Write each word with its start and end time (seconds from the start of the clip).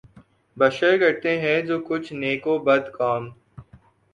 بشر 0.57 0.97
کرتے 0.99 1.31
ہیں 1.39 1.61
جو 1.61 1.79
کچھ 1.79 2.11
نیک 2.13 2.47
و 2.47 2.57
بد 2.59 2.83
کام 2.91 3.29